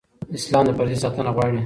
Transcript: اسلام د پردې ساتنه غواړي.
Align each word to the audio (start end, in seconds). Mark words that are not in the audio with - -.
اسلام 0.37 0.63
د 0.67 0.69
پردې 0.77 0.95
ساتنه 1.03 1.31
غواړي. 1.35 1.59